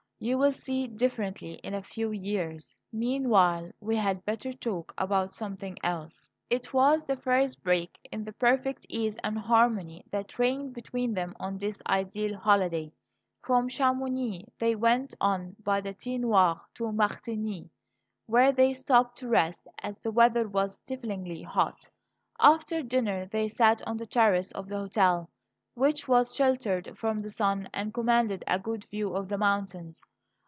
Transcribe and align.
You 0.23 0.37
will 0.37 0.51
see 0.51 0.85
differently 0.85 1.53
in 1.63 1.73
a 1.73 1.81
few 1.81 2.11
years. 2.11 2.75
Meanwhile 2.93 3.71
we 3.79 3.95
had 3.95 4.23
better 4.23 4.53
talk 4.53 4.93
about 4.95 5.33
something 5.33 5.79
else." 5.83 6.29
It 6.47 6.71
was 6.75 7.05
the 7.05 7.17
first 7.17 7.63
break 7.63 7.97
in 8.11 8.23
the 8.23 8.33
perfect 8.33 8.85
ease 8.87 9.17
and 9.23 9.35
harmony 9.35 10.05
that 10.11 10.37
reigned 10.37 10.75
between 10.75 11.15
them 11.15 11.33
on 11.39 11.57
this 11.57 11.81
ideal 11.87 12.37
holiday. 12.37 12.91
From 13.41 13.67
Chamonix 13.67 14.45
they 14.59 14.75
went 14.75 15.15
on 15.19 15.55
by 15.63 15.81
the 15.81 15.91
Tete 15.95 16.21
Noire 16.21 16.61
to 16.75 16.91
Martigny, 16.91 17.71
where 18.27 18.51
they 18.51 18.75
stopped 18.75 19.17
to 19.17 19.27
rest, 19.27 19.67
as 19.81 19.99
the 20.01 20.11
weather 20.11 20.47
was 20.47 20.75
stiflingly 20.75 21.41
hot. 21.41 21.89
After 22.39 22.83
dinner 22.83 23.25
they 23.25 23.49
sat 23.49 23.81
on 23.87 23.97
the 23.97 24.05
terrace 24.05 24.51
of 24.51 24.67
the 24.67 24.77
hotel, 24.77 25.31
which 25.73 26.07
was 26.07 26.35
sheltered 26.35 26.95
from 26.95 27.21
the 27.23 27.29
sun 27.31 27.67
and 27.73 27.91
commanded 27.93 28.43
a 28.45 28.59
good 28.59 28.83
view 28.91 29.15
of 29.15 29.27
the 29.27 29.37
mountains. 29.39 30.03